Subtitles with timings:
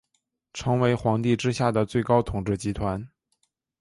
[0.51, 3.07] 成为皇帝之下的最高统治集团。